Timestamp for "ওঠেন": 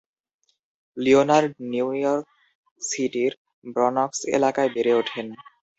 4.99-5.27